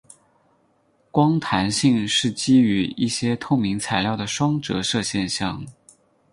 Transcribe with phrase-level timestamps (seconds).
[1.11, 5.63] 光弹性是基于一些透明材料的双折射现象。